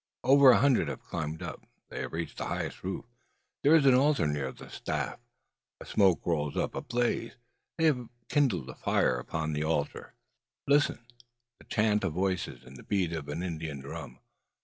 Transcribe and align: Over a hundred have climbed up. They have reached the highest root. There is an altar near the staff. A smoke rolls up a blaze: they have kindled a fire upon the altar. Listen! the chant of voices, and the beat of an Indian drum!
Over 0.23 0.49
a 0.49 0.57
hundred 0.57 0.87
have 0.87 1.03
climbed 1.03 1.43
up. 1.43 1.61
They 1.89 1.99
have 2.01 2.11
reached 2.13 2.39
the 2.39 2.47
highest 2.47 2.83
root. 2.83 3.05
There 3.61 3.75
is 3.75 3.85
an 3.85 3.93
altar 3.93 4.25
near 4.25 4.51
the 4.51 4.67
staff. 4.67 5.19
A 5.79 5.85
smoke 5.85 6.25
rolls 6.25 6.57
up 6.57 6.73
a 6.73 6.81
blaze: 6.81 7.33
they 7.77 7.83
have 7.83 8.07
kindled 8.27 8.67
a 8.71 8.75
fire 8.75 9.19
upon 9.19 9.53
the 9.53 9.63
altar. 9.63 10.15
Listen! 10.65 11.05
the 11.59 11.65
chant 11.65 12.03
of 12.03 12.13
voices, 12.13 12.63
and 12.63 12.77
the 12.77 12.83
beat 12.83 13.13
of 13.13 13.27
an 13.29 13.43
Indian 13.43 13.79
drum! 13.79 14.17